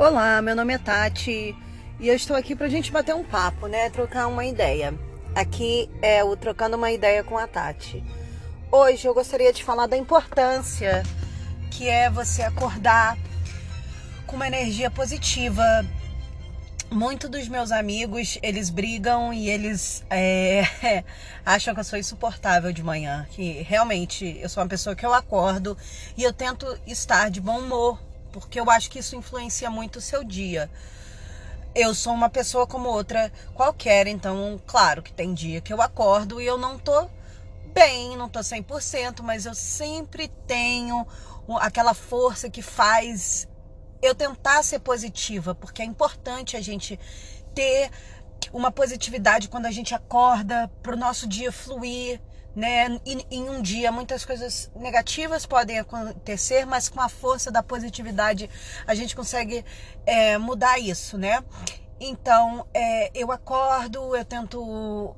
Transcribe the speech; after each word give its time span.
Olá, 0.00 0.40
meu 0.40 0.56
nome 0.56 0.72
é 0.72 0.78
Tati 0.78 1.54
e 2.00 2.08
eu 2.08 2.14
estou 2.14 2.34
aqui 2.34 2.56
para 2.56 2.64
a 2.64 2.70
gente 2.70 2.90
bater 2.90 3.14
um 3.14 3.22
papo, 3.22 3.66
né? 3.66 3.90
Trocar 3.90 4.28
uma 4.28 4.46
ideia. 4.46 4.94
Aqui 5.34 5.90
é 6.00 6.24
o 6.24 6.34
Trocando 6.34 6.78
uma 6.78 6.90
Ideia 6.90 7.22
com 7.22 7.36
a 7.36 7.46
Tati. 7.46 8.02
Hoje 8.72 9.06
eu 9.06 9.12
gostaria 9.12 9.52
de 9.52 9.62
falar 9.62 9.86
da 9.86 9.98
importância 9.98 11.02
que 11.70 11.86
é 11.86 12.08
você 12.08 12.40
acordar 12.40 13.18
com 14.26 14.36
uma 14.36 14.46
energia 14.46 14.90
positiva. 14.90 15.62
Muitos 16.90 17.28
dos 17.28 17.46
meus 17.46 17.70
amigos, 17.70 18.38
eles 18.42 18.70
brigam 18.70 19.34
e 19.34 19.50
eles 19.50 20.02
é, 20.08 20.64
acham 21.44 21.74
que 21.74 21.80
eu 21.80 21.84
sou 21.84 21.98
insuportável 21.98 22.72
de 22.72 22.82
manhã. 22.82 23.26
Que 23.32 23.60
realmente 23.68 24.38
eu 24.40 24.48
sou 24.48 24.62
uma 24.62 24.68
pessoa 24.70 24.96
que 24.96 25.04
eu 25.04 25.12
acordo 25.12 25.76
e 26.16 26.22
eu 26.22 26.32
tento 26.32 26.66
estar 26.86 27.30
de 27.30 27.38
bom 27.38 27.58
humor, 27.58 28.00
porque 28.32 28.58
eu 28.60 28.70
acho 28.70 28.90
que 28.90 28.98
isso 28.98 29.16
influencia 29.16 29.70
muito 29.70 29.96
o 29.96 30.00
seu 30.00 30.24
dia. 30.24 30.70
Eu 31.74 31.94
sou 31.94 32.12
uma 32.12 32.28
pessoa 32.28 32.66
como 32.66 32.88
outra 32.88 33.32
qualquer, 33.54 34.06
então, 34.06 34.60
claro 34.66 35.02
que 35.02 35.12
tem 35.12 35.32
dia 35.32 35.60
que 35.60 35.72
eu 35.72 35.80
acordo 35.80 36.40
e 36.40 36.46
eu 36.46 36.58
não 36.58 36.78
tô 36.78 37.08
bem, 37.72 38.16
não 38.16 38.28
tô 38.28 38.40
100%, 38.40 39.22
mas 39.22 39.46
eu 39.46 39.54
sempre 39.54 40.28
tenho 40.46 41.06
aquela 41.60 41.94
força 41.94 42.50
que 42.50 42.62
faz 42.62 43.48
eu 44.02 44.14
tentar 44.14 44.62
ser 44.62 44.80
positiva, 44.80 45.54
porque 45.54 45.82
é 45.82 45.84
importante 45.84 46.56
a 46.56 46.60
gente 46.60 46.98
ter 47.54 47.90
uma 48.52 48.70
positividade 48.70 49.48
quando 49.48 49.66
a 49.66 49.70
gente 49.70 49.94
acorda 49.94 50.70
para 50.82 50.94
o 50.94 50.98
nosso 50.98 51.26
dia 51.26 51.52
fluir, 51.52 52.20
né? 52.54 53.00
E, 53.06 53.26
em 53.30 53.48
um 53.48 53.62
dia 53.62 53.92
muitas 53.92 54.24
coisas 54.24 54.70
negativas 54.74 55.46
podem 55.46 55.78
acontecer, 55.78 56.64
mas 56.66 56.88
com 56.88 57.00
a 57.00 57.08
força 57.08 57.50
da 57.50 57.62
positividade 57.62 58.50
a 58.86 58.94
gente 58.94 59.14
consegue 59.14 59.64
é, 60.04 60.38
mudar 60.38 60.78
isso, 60.78 61.16
né? 61.16 61.42
Então 62.00 62.66
é, 62.74 63.10
eu 63.14 63.30
acordo, 63.30 64.16
eu 64.16 64.24
tento 64.24 65.14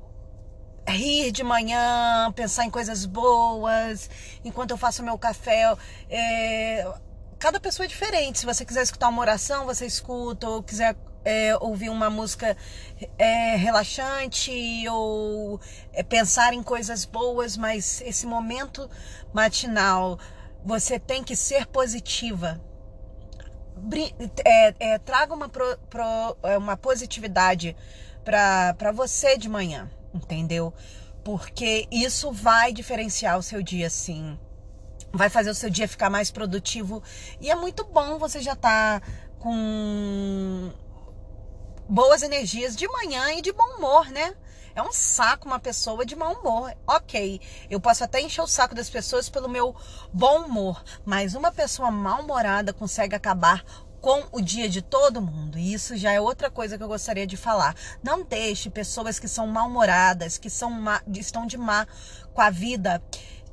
rir 0.87 1.31
de 1.31 1.43
manhã, 1.43 2.31
pensar 2.35 2.65
em 2.65 2.69
coisas 2.69 3.05
boas, 3.05 4.09
enquanto 4.43 4.71
eu 4.71 4.77
faço 4.77 5.03
meu 5.03 5.17
café. 5.17 5.75
É, 6.09 6.93
cada 7.39 7.59
pessoa 7.59 7.85
é 7.85 7.87
diferente. 7.87 8.39
Se 8.39 8.45
você 8.45 8.65
quiser 8.65 8.83
escutar 8.83 9.09
uma 9.09 9.21
oração, 9.21 9.65
você 9.65 9.85
escuta, 9.85 10.47
ou 10.47 10.61
quiser 10.61 10.95
é, 11.25 11.55
ouvir 11.57 11.89
uma 11.89 12.09
música 12.09 12.55
é, 13.17 13.55
relaxante 13.55 14.51
ou 14.89 15.59
é, 15.93 16.03
pensar 16.03 16.53
em 16.53 16.61
coisas 16.61 17.05
boas, 17.05 17.57
mas 17.57 18.01
esse 18.01 18.25
momento 18.25 18.89
matinal 19.33 20.19
você 20.63 20.99
tem 20.99 21.23
que 21.23 21.35
ser 21.35 21.65
positiva. 21.67 22.61
É, 24.45 24.73
é, 24.79 24.99
traga 24.99 25.33
uma, 25.33 25.49
pro, 25.49 25.77
pro, 25.89 26.37
é, 26.43 26.57
uma 26.57 26.77
positividade 26.77 27.75
para 28.23 28.91
você 28.93 29.37
de 29.37 29.49
manhã, 29.49 29.89
entendeu? 30.13 30.73
Porque 31.23 31.87
isso 31.91 32.31
vai 32.31 32.71
diferenciar 32.71 33.37
o 33.37 33.43
seu 33.43 33.61
dia, 33.61 33.89
sim. 33.89 34.37
Vai 35.11 35.29
fazer 35.29 35.49
o 35.49 35.55
seu 35.55 35.69
dia 35.69 35.87
ficar 35.87 36.09
mais 36.09 36.31
produtivo. 36.31 37.03
E 37.39 37.49
é 37.49 37.55
muito 37.55 37.83
bom 37.85 38.17
você 38.17 38.41
já 38.41 38.53
estar 38.53 39.01
tá 39.01 39.07
com 39.39 40.71
boas 41.93 42.23
energias 42.23 42.75
de 42.75 42.87
manhã 42.87 43.33
e 43.33 43.41
de 43.43 43.51
bom 43.51 43.77
humor, 43.77 44.09
né? 44.09 44.33
É 44.73 44.81
um 44.81 44.91
saco 44.91 45.47
uma 45.47 45.59
pessoa 45.59 46.03
de 46.03 46.15
mau 46.15 46.33
humor. 46.33 46.75
Ok, 46.87 47.39
eu 47.69 47.79
posso 47.79 48.03
até 48.03 48.19
encher 48.19 48.41
o 48.41 48.47
saco 48.47 48.73
das 48.73 48.89
pessoas 48.89 49.29
pelo 49.29 49.47
meu 49.47 49.75
bom 50.11 50.45
humor, 50.45 50.83
mas 51.05 51.35
uma 51.35 51.51
pessoa 51.51 51.91
mal-humorada 51.91 52.73
consegue 52.73 53.15
acabar 53.15 53.63
com 54.01 54.23
o 54.31 54.41
dia 54.41 54.67
de 54.67 54.81
todo 54.81 55.21
mundo. 55.21 55.59
E 55.59 55.71
isso 55.71 55.95
já 55.95 56.11
é 56.11 56.19
outra 56.19 56.49
coisa 56.49 56.79
que 56.79 56.83
eu 56.83 56.87
gostaria 56.87 57.27
de 57.27 57.37
falar. 57.37 57.75
Não 58.01 58.23
deixe 58.23 58.71
pessoas 58.71 59.19
que 59.19 59.27
são 59.27 59.45
mal-humoradas, 59.45 60.39
que 60.39 60.49
são 60.49 60.71
má, 60.71 60.99
estão 61.15 61.45
de 61.45 61.59
má 61.59 61.85
com 62.33 62.41
a 62.41 62.49
vida, 62.49 63.03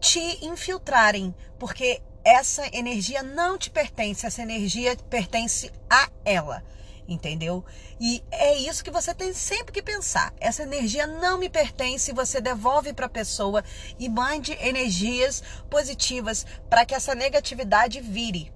te 0.00 0.46
infiltrarem, 0.46 1.34
porque 1.58 2.00
essa 2.24 2.66
energia 2.74 3.22
não 3.22 3.58
te 3.58 3.68
pertence, 3.68 4.24
essa 4.24 4.40
energia 4.40 4.96
pertence 5.10 5.70
a 5.90 6.08
ela 6.24 6.62
entendeu? 7.10 7.64
E 8.00 8.22
é 8.30 8.56
isso 8.56 8.84
que 8.84 8.90
você 8.90 9.12
tem 9.12 9.32
sempre 9.34 9.72
que 9.72 9.82
pensar. 9.82 10.32
Essa 10.40 10.62
energia 10.62 11.06
não 11.06 11.38
me 11.38 11.48
pertence, 11.48 12.12
você 12.12 12.40
devolve 12.40 12.92
para 12.92 13.06
a 13.06 13.10
pessoa 13.10 13.64
e 13.98 14.08
mande 14.08 14.52
energias 14.60 15.42
positivas 15.68 16.46
para 16.68 16.86
que 16.86 16.94
essa 16.94 17.14
negatividade 17.14 18.00
vire, 18.00 18.52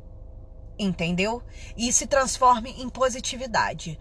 entendeu? 0.79 1.43
E 1.77 1.93
se 1.93 2.07
transforme 2.07 2.71
em 2.81 2.89
positividade. 2.89 3.99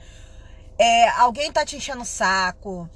É, 0.77 1.09
alguém 1.09 1.51
tá 1.51 1.65
te 1.65 1.75
enchendo 1.75 2.03
o 2.03 2.05
saco, 2.05 2.87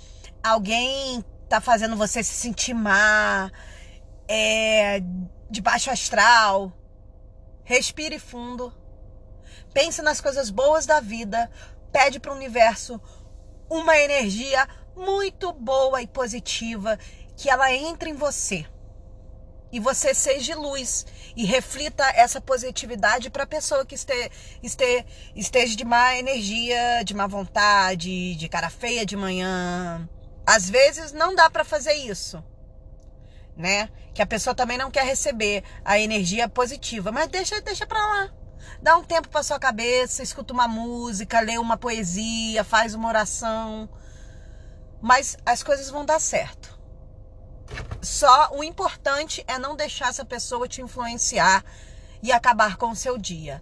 alguém 0.43 1.25
tá 1.49 1.59
fazendo 1.59 1.95
você 1.95 2.23
se 2.23 2.33
sentir 2.33 2.73
má, 2.73 3.51
é, 4.27 5.01
de 5.49 5.61
baixo 5.61 5.89
astral. 5.89 6.71
Respire 7.63 8.19
fundo 8.19 8.73
Pense 9.77 10.01
nas 10.01 10.19
coisas 10.19 10.49
boas 10.49 10.87
da 10.87 10.99
vida, 10.99 11.51
pede 11.91 12.19
para 12.19 12.31
o 12.31 12.35
universo 12.35 12.99
uma 13.69 13.95
energia 13.95 14.67
muito 14.95 15.53
boa 15.53 16.01
e 16.01 16.07
positiva 16.07 16.97
que 17.35 17.47
ela 17.47 17.71
entre 17.71 18.09
em 18.09 18.15
você. 18.15 18.65
E 19.71 19.79
você 19.79 20.15
seja 20.15 20.55
luz 20.55 21.05
e 21.35 21.45
reflita 21.45 22.03
essa 22.15 22.41
positividade 22.41 23.29
para 23.29 23.43
a 23.43 23.47
pessoa 23.47 23.85
que 23.85 23.93
este, 23.93 24.31
este, 24.63 25.05
esteja 25.35 25.75
de 25.75 25.85
má 25.85 26.17
energia, 26.17 27.03
de 27.05 27.13
má 27.13 27.27
vontade, 27.27 28.33
de 28.33 28.49
cara 28.49 28.71
feia 28.71 29.05
de 29.05 29.15
manhã. 29.15 30.09
Às 30.43 30.67
vezes 30.67 31.11
não 31.11 31.35
dá 31.35 31.51
para 31.51 31.63
fazer 31.63 31.93
isso, 31.93 32.43
né? 33.55 33.89
Que 34.15 34.23
a 34.23 34.25
pessoa 34.25 34.55
também 34.55 34.79
não 34.79 34.89
quer 34.89 35.05
receber 35.05 35.63
a 35.85 35.99
energia 35.99 36.49
positiva, 36.49 37.11
mas 37.11 37.27
deixa, 37.27 37.61
deixa 37.61 37.85
para 37.85 38.03
lá. 38.03 38.46
Dá 38.81 38.97
um 38.97 39.03
tempo 39.03 39.29
para 39.29 39.43
sua 39.43 39.59
cabeça, 39.59 40.23
escuta 40.23 40.53
uma 40.53 40.67
música, 40.67 41.39
lê 41.39 41.57
uma 41.57 41.77
poesia, 41.77 42.63
faz 42.63 42.93
uma 42.93 43.07
oração. 43.07 43.89
Mas 45.01 45.37
as 45.45 45.63
coisas 45.63 45.89
vão 45.89 46.05
dar 46.05 46.19
certo. 46.19 46.77
Só 48.01 48.49
o 48.53 48.63
importante 48.63 49.43
é 49.47 49.57
não 49.57 49.75
deixar 49.75 50.09
essa 50.09 50.23
pessoa 50.23 50.67
te 50.67 50.81
influenciar 50.81 51.63
e 52.21 52.31
acabar 52.31 52.77
com 52.77 52.91
o 52.91 52.95
seu 52.95 53.17
dia. 53.17 53.61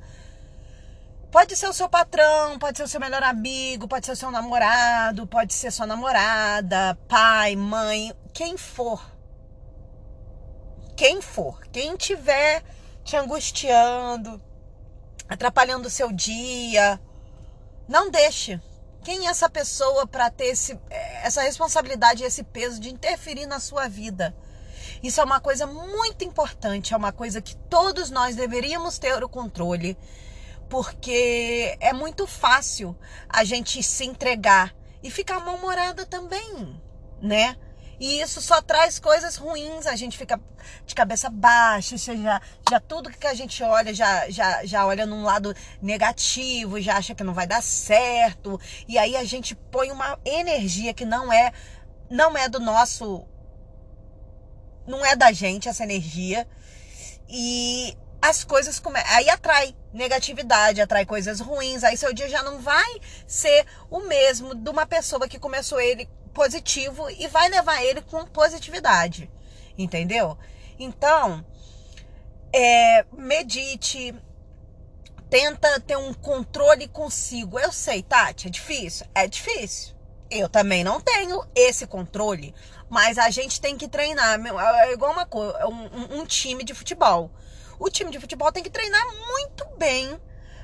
Pode 1.31 1.55
ser 1.57 1.67
o 1.67 1.73
seu 1.73 1.89
patrão, 1.89 2.57
pode 2.57 2.77
ser 2.77 2.83
o 2.83 2.87
seu 2.87 2.99
melhor 2.99 3.21
amigo, 3.21 3.87
pode 3.87 4.05
ser 4.05 4.13
o 4.13 4.15
seu 4.15 4.31
namorado, 4.31 5.27
pode 5.27 5.53
ser 5.53 5.71
sua 5.71 5.85
namorada, 5.85 6.97
pai, 7.09 7.55
mãe, 7.55 8.13
quem 8.33 8.57
for. 8.57 9.03
Quem 10.95 11.21
for, 11.21 11.59
quem 11.73 11.97
tiver 11.97 12.63
te 13.03 13.17
angustiando, 13.17 14.41
atrapalhando 15.27 15.87
o 15.87 15.91
seu 15.91 16.11
dia. 16.11 16.99
Não 17.87 18.09
deixe. 18.09 18.59
Quem 19.03 19.27
é 19.27 19.29
essa 19.29 19.49
pessoa 19.49 20.07
para 20.07 20.31
ter 20.31 20.45
esse, 20.45 20.79
essa 20.89 21.41
responsabilidade 21.43 22.23
esse 22.23 22.43
peso 22.43 22.79
de 22.79 22.89
interferir 22.89 23.45
na 23.45 23.59
sua 23.59 23.87
vida? 23.87 24.35
Isso 25.03 25.21
é 25.21 25.23
uma 25.23 25.39
coisa 25.39 25.67
muito 25.67 26.23
importante, 26.23 26.93
é 26.93 26.97
uma 26.97 27.11
coisa 27.11 27.41
que 27.41 27.55
todos 27.55 28.09
nós 28.09 28.35
deveríamos 28.35 28.97
ter 28.97 29.23
o 29.23 29.29
controle, 29.29 29.95
porque 30.67 31.77
é 31.79 31.93
muito 31.93 32.25
fácil 32.25 32.97
a 33.29 33.43
gente 33.43 33.83
se 33.83 34.05
entregar 34.05 34.75
e 35.03 35.11
ficar 35.11 35.39
mal-humorada 35.39 36.05
também, 36.05 36.81
né? 37.21 37.55
E 37.99 38.21
isso 38.21 38.41
só 38.41 38.61
traz 38.61 38.99
coisas 38.99 39.35
ruins, 39.35 39.85
a 39.87 39.95
gente 39.95 40.17
fica 40.17 40.39
de 40.85 40.95
cabeça 40.95 41.29
baixa, 41.29 41.97
já, 41.97 42.41
já 42.69 42.79
tudo 42.79 43.09
que 43.09 43.27
a 43.27 43.33
gente 43.33 43.61
olha 43.63 43.93
já, 43.93 44.29
já, 44.29 44.65
já 44.65 44.85
olha 44.85 45.05
num 45.05 45.23
lado 45.23 45.55
negativo, 45.81 46.81
já 46.81 46.97
acha 46.97 47.15
que 47.15 47.23
não 47.23 47.33
vai 47.33 47.47
dar 47.47 47.61
certo. 47.61 48.59
E 48.87 48.97
aí 48.97 49.15
a 49.15 49.23
gente 49.23 49.55
põe 49.55 49.91
uma 49.91 50.19
energia 50.25 50.93
que 50.93 51.05
não 51.05 51.31
é 51.31 51.51
não 52.09 52.37
é 52.37 52.47
do 52.49 52.59
nosso 52.59 53.25
não 54.87 55.05
é 55.05 55.15
da 55.15 55.31
gente 55.31 55.67
essa 55.67 55.83
energia. 55.83 56.47
E 57.27 57.97
as 58.21 58.43
coisas 58.43 58.79
começam. 58.79 59.15
Aí 59.15 59.29
atrai 59.29 59.75
negatividade, 59.93 60.81
atrai 60.81 61.05
coisas 61.05 61.39
ruins. 61.39 61.83
Aí 61.83 61.97
seu 61.97 62.13
dia 62.13 62.29
já 62.29 62.43
não 62.43 62.59
vai 62.59 62.99
ser 63.27 63.65
o 63.89 64.01
mesmo 64.01 64.55
de 64.55 64.69
uma 64.69 64.85
pessoa 64.85 65.27
que 65.27 65.39
começou 65.39 65.79
ele 65.79 66.07
positivo 66.35 67.09
e 67.09 67.27
vai 67.27 67.49
levar 67.49 67.81
ele 67.81 68.01
com 68.01 68.25
positividade, 68.25 69.31
entendeu? 69.77 70.37
Então, 70.77 71.43
é, 72.53 73.05
medite, 73.13 74.13
tenta 75.29 75.79
ter 75.79 75.97
um 75.97 76.13
controle 76.13 76.87
consigo. 76.89 77.57
Eu 77.57 77.71
sei, 77.71 78.03
Tati, 78.03 78.47
é 78.47 78.51
difícil? 78.51 79.07
É 79.15 79.25
difícil. 79.25 79.95
Eu 80.29 80.49
também 80.49 80.83
não 80.83 80.99
tenho 80.99 81.41
esse 81.55 81.87
controle, 81.87 82.53
mas 82.89 83.17
a 83.17 83.29
gente 83.29 83.61
tem 83.61 83.77
que 83.77 83.87
treinar. 83.87 84.37
É 84.83 84.91
igual 84.91 85.13
uma 85.13 85.25
coisa, 85.25 85.65
um, 85.67 86.19
um 86.19 86.25
time 86.25 86.63
de 86.63 86.73
futebol. 86.73 87.31
O 87.79 87.89
time 87.89 88.11
de 88.11 88.19
futebol 88.19 88.51
tem 88.51 88.63
que 88.63 88.69
treinar 88.69 89.05
muito 89.29 89.65
bem 89.77 90.19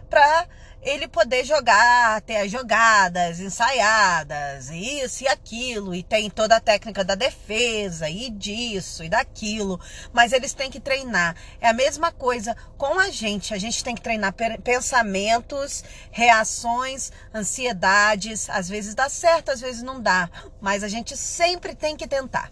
para 0.09 0.47
ele 0.81 1.07
poder 1.07 1.45
jogar, 1.45 2.21
ter 2.21 2.37
as 2.37 2.51
jogadas 2.51 3.39
ensaiadas, 3.39 4.69
isso 4.69 5.23
e 5.23 5.27
aquilo, 5.27 5.93
e 5.93 6.01
tem 6.01 6.29
toda 6.29 6.55
a 6.55 6.59
técnica 6.59 7.03
da 7.03 7.13
defesa, 7.13 8.09
e 8.09 8.29
disso 8.31 9.03
e 9.03 9.09
daquilo, 9.09 9.79
mas 10.11 10.33
eles 10.33 10.53
têm 10.53 10.71
que 10.71 10.79
treinar. 10.79 11.35
É 11.59 11.67
a 11.67 11.73
mesma 11.73 12.11
coisa 12.11 12.55
com 12.77 12.99
a 12.99 13.09
gente, 13.09 13.53
a 13.53 13.59
gente 13.59 13.83
tem 13.83 13.93
que 13.93 14.01
treinar 14.01 14.33
pensamentos, 14.63 15.83
reações, 16.09 17.11
ansiedades, 17.33 18.49
às 18.49 18.67
vezes 18.67 18.95
dá 18.95 19.07
certo, 19.07 19.51
às 19.51 19.61
vezes 19.61 19.83
não 19.83 20.01
dá, 20.01 20.29
mas 20.59 20.83
a 20.83 20.87
gente 20.87 21.15
sempre 21.15 21.75
tem 21.75 21.95
que 21.95 22.07
tentar. 22.07 22.51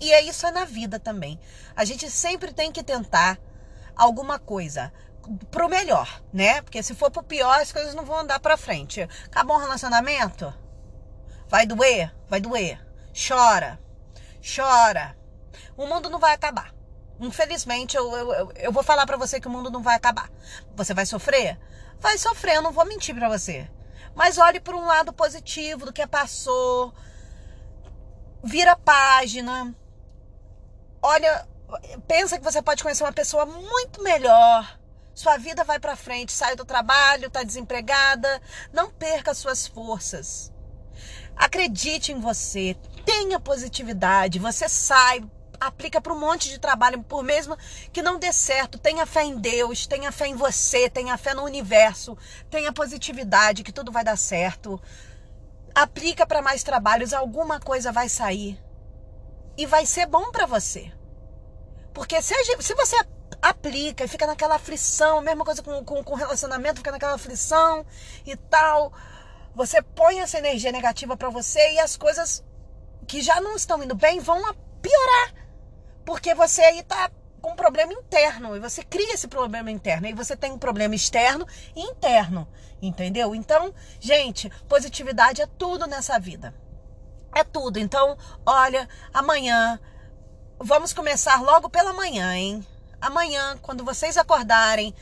E 0.00 0.12
é 0.12 0.22
isso 0.22 0.50
na 0.50 0.64
vida 0.64 0.98
também. 0.98 1.38
A 1.74 1.84
gente 1.84 2.10
sempre 2.10 2.52
tem 2.52 2.70
que 2.70 2.82
tentar 2.82 3.38
alguma 3.96 4.38
coisa 4.38 4.92
pro 5.50 5.68
melhor, 5.68 6.22
né? 6.32 6.62
Porque 6.62 6.82
se 6.82 6.94
for 6.94 7.10
pro 7.10 7.22
pior, 7.22 7.60
as 7.60 7.72
coisas 7.72 7.94
não 7.94 8.04
vão 8.04 8.18
andar 8.18 8.40
pra 8.40 8.56
frente. 8.56 9.08
Acabou 9.26 9.56
um 9.56 9.60
relacionamento? 9.60 10.52
Vai 11.48 11.66
doer? 11.66 12.14
Vai 12.28 12.40
doer. 12.40 12.80
Chora. 13.14 13.78
Chora. 14.42 15.16
O 15.76 15.86
mundo 15.86 16.08
não 16.08 16.18
vai 16.18 16.34
acabar. 16.34 16.74
Infelizmente, 17.20 17.96
eu, 17.96 18.14
eu, 18.14 18.52
eu 18.56 18.72
vou 18.72 18.82
falar 18.82 19.06
para 19.06 19.16
você 19.16 19.40
que 19.40 19.48
o 19.48 19.50
mundo 19.50 19.70
não 19.70 19.82
vai 19.82 19.96
acabar. 19.96 20.30
Você 20.74 20.92
vai 20.92 21.06
sofrer? 21.06 21.58
Vai 21.98 22.18
sofrer, 22.18 22.56
eu 22.56 22.62
não 22.62 22.72
vou 22.72 22.84
mentir 22.84 23.14
para 23.14 23.28
você. 23.28 23.68
Mas 24.14 24.38
olhe 24.38 24.60
por 24.60 24.74
um 24.74 24.86
lado 24.86 25.12
positivo 25.12 25.86
do 25.86 25.92
que 25.92 26.06
passou. 26.06 26.92
Vira 28.44 28.76
página. 28.76 29.74
Olha, 31.02 31.46
pensa 32.06 32.38
que 32.38 32.44
você 32.44 32.60
pode 32.60 32.82
conhecer 32.82 33.04
uma 33.04 33.12
pessoa 33.12 33.46
muito 33.46 34.02
melhor 34.02 34.78
sua 35.16 35.38
vida 35.38 35.64
vai 35.64 35.80
para 35.80 35.96
frente, 35.96 36.30
sai 36.30 36.54
do 36.54 36.64
trabalho, 36.66 37.28
está 37.28 37.42
desempregada. 37.42 38.38
Não 38.70 38.90
perca 38.90 39.32
suas 39.32 39.66
forças. 39.66 40.52
Acredite 41.34 42.12
em 42.12 42.20
você, 42.20 42.76
tenha 43.06 43.40
positividade. 43.40 44.38
Você 44.38 44.68
sai, 44.68 45.24
aplica 45.58 46.02
para 46.02 46.12
um 46.12 46.20
monte 46.20 46.50
de 46.50 46.60
trabalho, 46.60 47.02
por 47.02 47.24
mesmo 47.24 47.56
que 47.94 48.02
não 48.02 48.18
dê 48.18 48.30
certo. 48.30 48.78
Tenha 48.78 49.06
fé 49.06 49.24
em 49.24 49.38
Deus, 49.38 49.86
tenha 49.86 50.12
fé 50.12 50.26
em 50.26 50.36
você, 50.36 50.90
tenha 50.90 51.16
fé 51.16 51.32
no 51.32 51.44
universo, 51.44 52.14
tenha 52.50 52.70
positividade 52.70 53.62
que 53.62 53.72
tudo 53.72 53.90
vai 53.90 54.04
dar 54.04 54.18
certo. 54.18 54.78
Aplica 55.74 56.26
para 56.26 56.42
mais 56.42 56.62
trabalhos, 56.62 57.14
alguma 57.14 57.58
coisa 57.58 57.90
vai 57.90 58.10
sair 58.10 58.62
e 59.56 59.64
vai 59.64 59.86
ser 59.86 60.04
bom 60.04 60.30
para 60.30 60.44
você. 60.44 60.92
Porque 61.94 62.20
se, 62.20 62.34
se 62.60 62.74
você 62.74 63.02
aplica 63.40 64.04
e 64.04 64.08
fica 64.08 64.26
naquela 64.26 64.56
aflição, 64.56 65.20
mesma 65.20 65.44
coisa 65.44 65.62
com, 65.62 65.84
com, 65.84 66.02
com 66.02 66.14
relacionamento, 66.14 66.78
fica 66.78 66.92
naquela 66.92 67.14
aflição 67.14 67.84
e 68.24 68.36
tal. 68.36 68.92
Você 69.54 69.80
põe 69.80 70.20
essa 70.20 70.38
energia 70.38 70.72
negativa 70.72 71.16
para 71.16 71.30
você 71.30 71.72
e 71.72 71.78
as 71.78 71.96
coisas 71.96 72.44
que 73.06 73.22
já 73.22 73.40
não 73.40 73.56
estão 73.56 73.82
indo 73.82 73.94
bem 73.94 74.20
vão 74.20 74.40
piorar. 74.82 75.34
Porque 76.04 76.34
você 76.34 76.62
aí 76.62 76.82
tá 76.82 77.10
com 77.40 77.52
um 77.52 77.56
problema 77.56 77.92
interno 77.92 78.56
e 78.56 78.60
você 78.60 78.82
cria 78.82 79.14
esse 79.14 79.28
problema 79.28 79.70
interno. 79.70 80.06
E 80.06 80.12
você 80.12 80.36
tem 80.36 80.52
um 80.52 80.58
problema 80.58 80.94
externo 80.94 81.46
e 81.74 81.80
interno, 81.80 82.48
entendeu? 82.82 83.34
Então, 83.34 83.72
gente, 84.00 84.50
positividade 84.68 85.40
é 85.40 85.46
tudo 85.46 85.86
nessa 85.86 86.18
vida. 86.18 86.54
É 87.34 87.44
tudo. 87.44 87.78
Então, 87.78 88.16
olha, 88.44 88.88
amanhã 89.12 89.80
vamos 90.58 90.92
começar 90.92 91.40
logo 91.42 91.68
pela 91.68 91.92
manhã, 91.92 92.34
hein? 92.34 92.66
Amanhã, 93.00 93.56
quando 93.58 93.84
vocês 93.84 94.16
acordarem, 94.16 94.94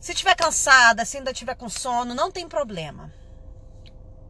se 0.00 0.12
estiver 0.12 0.34
cansada, 0.34 1.04
se 1.04 1.18
ainda 1.18 1.30
estiver 1.30 1.54
com 1.54 1.68
sono, 1.68 2.14
não 2.14 2.30
tem 2.30 2.48
problema. 2.48 3.12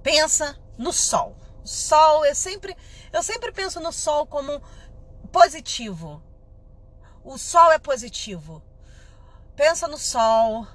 Pensa 0.03 0.59
no 0.77 0.93
sol. 0.93 1.37
O 1.63 1.69
sol, 1.69 2.25
eu 2.25 2.35
sempre, 2.35 2.77
eu 3.13 3.23
sempre 3.23 3.53
penso 3.53 3.81
no 3.81 3.93
sol 3.93 4.27
como 4.27 4.61
positivo. 5.31 6.23
O 7.23 7.39
sol 7.39 7.71
é 7.71 7.79
positivo. 7.79 8.63
Pensa 9.55 9.87
no 9.87 9.99
sol, 9.99 10.67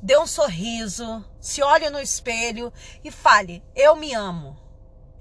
dê 0.00 0.18
um 0.18 0.26
sorriso, 0.26 1.24
se 1.38 1.62
olhe 1.62 1.90
no 1.90 2.00
espelho 2.00 2.72
e 3.04 3.10
fale: 3.10 3.62
Eu 3.74 3.94
me 3.94 4.14
amo. 4.14 4.58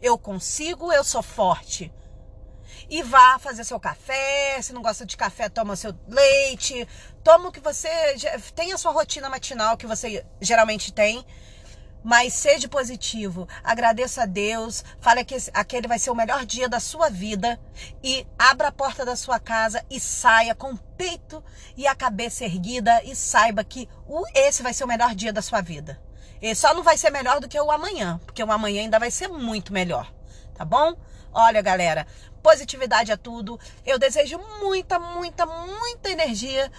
Eu 0.02 0.18
consigo, 0.18 0.92
eu 0.92 1.04
sou 1.04 1.22
forte 1.22 1.94
e 2.90 3.02
vá 3.04 3.38
fazer 3.40 3.64
seu 3.64 3.80
café. 3.80 4.62
Se 4.62 4.74
não 4.74 4.82
gosta 4.82 5.06
de 5.06 5.18
café, 5.18 5.50
toma 5.50 5.76
seu 5.76 5.94
leite. 6.08 6.88
Toma 7.24 7.50
o 7.50 7.52
que 7.52 7.60
você. 7.60 7.90
Tenha 8.56 8.76
a 8.76 8.78
sua 8.78 8.92
rotina 8.92 9.30
matinal 9.30 9.78
que 9.78 9.88
você 9.88 10.26
geralmente 10.42 10.94
tem. 10.94 11.26
Mas 12.04 12.34
seja 12.34 12.68
positivo, 12.68 13.48
agradeça 13.64 14.24
a 14.24 14.26
Deus, 14.26 14.84
fale 15.00 15.24
que 15.24 15.38
aquele 15.54 15.88
vai 15.88 15.98
ser 15.98 16.12
o 16.12 16.16
melhor 16.16 16.46
dia 16.46 16.68
da 16.68 16.78
sua 16.78 17.10
vida 17.10 17.58
e 18.04 18.28
abra 18.38 18.68
a 18.68 18.72
porta 18.74 19.06
da 19.06 19.16
sua 19.16 19.40
casa 19.40 19.82
e 19.90 20.02
saia 20.02 20.54
com 20.54 20.74
o 20.74 20.78
peito 20.78 21.42
e 21.78 21.88
a 21.88 21.96
cabeça 21.96 22.44
erguida 22.44 23.02
e 23.06 23.16
saiba 23.16 23.64
que 23.64 23.88
esse 24.36 24.62
vai 24.62 24.74
ser 24.74 24.84
o 24.84 24.88
melhor 24.88 25.16
dia 25.16 25.32
da 25.32 25.42
sua 25.42 25.62
vida. 25.62 25.98
E 26.42 26.54
só 26.54 26.74
não 26.74 26.84
vai 26.84 26.98
ser 26.98 27.10
melhor 27.10 27.40
do 27.40 27.48
que 27.48 27.58
o 27.58 27.72
amanhã, 27.72 28.20
porque 28.26 28.44
o 28.44 28.52
amanhã 28.52 28.82
ainda 28.82 29.00
vai 29.00 29.10
ser 29.10 29.30
muito 29.30 29.72
melhor, 29.72 30.14
tá 30.54 30.66
bom? 30.66 30.94
Olha, 31.32 31.62
galera, 31.62 32.06
positividade 32.44 33.12
é 33.12 33.18
tudo. 33.18 33.60
Eu 33.86 33.98
desejo 33.98 34.38
muita, 34.60 35.00
muita, 35.00 35.46
muita 35.46 36.12
energia 36.12 36.70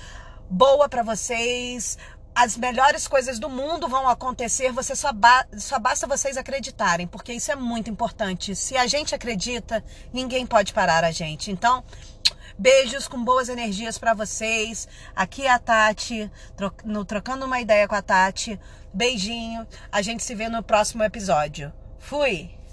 boa 0.48 0.88
para 0.88 1.02
vocês. 1.02 1.98
As 2.34 2.56
melhores 2.56 3.08
coisas 3.08 3.38
do 3.38 3.48
mundo 3.48 3.88
vão 3.88 4.08
acontecer, 4.08 4.72
você 4.72 4.94
só, 4.94 5.12
ba 5.12 5.46
só 5.56 5.78
basta 5.78 6.06
vocês 6.06 6.36
acreditarem, 6.36 7.06
porque 7.06 7.32
isso 7.32 7.50
é 7.50 7.56
muito 7.56 7.88
importante. 7.88 8.56
Se 8.56 8.76
a 8.76 8.86
gente 8.88 9.14
acredita, 9.14 9.84
ninguém 10.12 10.44
pode 10.44 10.72
parar 10.72 11.04
a 11.04 11.12
gente. 11.12 11.52
Então, 11.52 11.84
beijos 12.58 13.06
com 13.06 13.24
boas 13.24 13.48
energias 13.48 13.98
para 13.98 14.14
vocês. 14.14 14.88
Aqui 15.14 15.46
é 15.46 15.50
a 15.50 15.60
Tati, 15.60 16.30
no 16.84 17.04
Trocando 17.04 17.46
uma 17.46 17.60
Ideia 17.60 17.86
com 17.86 17.94
a 17.94 18.02
Tati. 18.02 18.60
Beijinho, 18.92 19.66
a 19.90 20.02
gente 20.02 20.22
se 20.24 20.34
vê 20.34 20.48
no 20.48 20.62
próximo 20.62 21.04
episódio. 21.04 21.72
Fui! 22.00 22.63